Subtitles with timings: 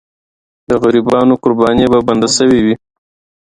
[0.69, 2.75] د غریبانو قرباني به بنده سوې وي.